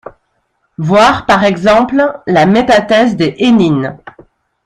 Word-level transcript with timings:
Voir, 0.79 1.27
par 1.27 1.43
exemple, 1.43 2.01
la 2.25 2.47
métathèse 2.47 3.15
des 3.17 3.35
énynes. 3.37 3.99